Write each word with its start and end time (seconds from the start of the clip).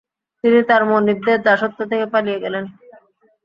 তিনি 0.43 0.59
তাঁর 0.69 0.81
মনিবদের 0.91 1.37
দাসত্ব 1.47 1.79
থেকে 1.91 2.05
পালিয়ে 2.13 2.41
গেলেন। 2.43 2.65